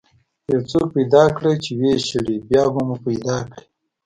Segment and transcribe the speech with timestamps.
[0.51, 3.63] یو څوک پیدا کړه چې ويې شړي، بیا به مو پیدا کړي.